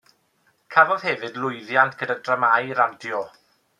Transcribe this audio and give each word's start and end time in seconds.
Cafodd 0.75 1.05
hefyd 1.09 1.37
lwyddiant 1.43 1.95
gyda 2.01 2.17
dramâu 2.29 2.77
radio. 2.81 3.21